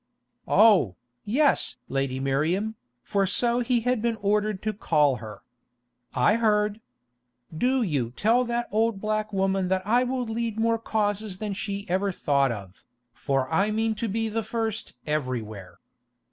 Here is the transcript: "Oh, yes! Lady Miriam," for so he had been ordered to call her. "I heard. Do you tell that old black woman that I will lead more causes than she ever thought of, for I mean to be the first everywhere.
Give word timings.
"Oh, 0.47 0.95
yes! 1.25 1.77
Lady 1.87 2.19
Miriam," 2.19 2.73
for 3.03 3.27
so 3.27 3.59
he 3.59 3.81
had 3.81 4.01
been 4.01 4.15
ordered 4.15 4.63
to 4.63 4.73
call 4.73 5.17
her. 5.17 5.43
"I 6.15 6.37
heard. 6.37 6.81
Do 7.55 7.83
you 7.83 8.09
tell 8.09 8.43
that 8.45 8.67
old 8.71 8.99
black 8.99 9.31
woman 9.31 9.67
that 9.67 9.85
I 9.85 10.03
will 10.03 10.25
lead 10.25 10.59
more 10.59 10.79
causes 10.79 11.37
than 11.37 11.53
she 11.53 11.87
ever 11.87 12.11
thought 12.11 12.51
of, 12.51 12.83
for 13.13 13.47
I 13.53 13.69
mean 13.69 13.93
to 14.01 14.07
be 14.07 14.27
the 14.27 14.41
first 14.41 14.95
everywhere. 15.05 15.77